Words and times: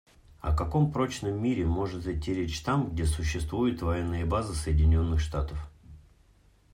О 0.39 0.51
каком 0.51 0.91
прочном 0.91 1.39
мире 1.39 1.63
может 1.63 2.07
идти 2.07 2.33
речь 2.33 2.61
там, 2.63 2.89
где 2.89 3.05
существуют 3.05 3.83
военные 3.83 4.25
базы 4.25 4.55
Соединенных 4.55 5.19
Штатов? 5.19 5.59